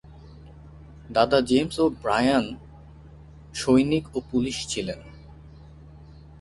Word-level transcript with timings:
দাদা 1.09 1.39
James 1.41 1.75
O'Brien 1.79 2.45
সৈনিক 3.53 4.05
ও 4.15 4.17
পুলিশ 4.31 4.57
ছিলেন। 4.67 4.99